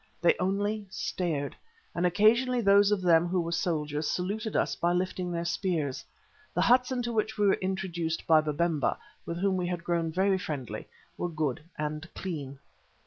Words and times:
They 0.19 0.33
only 0.39 0.87
stared, 0.89 1.55
and 1.93 2.07
occasionally 2.07 2.59
those 2.59 2.91
of 2.91 3.03
them 3.03 3.27
who 3.27 3.39
were 3.39 3.51
soldiers 3.51 4.07
saluted 4.09 4.55
us 4.55 4.75
by 4.75 4.93
lifting 4.93 5.31
their 5.31 5.45
spears. 5.45 6.03
The 6.55 6.61
huts 6.61 6.91
into 6.91 7.13
which 7.13 7.37
we 7.37 7.45
were 7.45 7.53
introduced 7.61 8.25
by 8.25 8.41
Babemba, 8.41 8.97
with 9.27 9.37
whom 9.37 9.57
we 9.57 9.67
had 9.67 9.83
grown 9.83 10.11
very 10.11 10.39
friendly, 10.39 10.87
were 11.19 11.29
good 11.29 11.61
and 11.77 12.11
clean. 12.15 12.57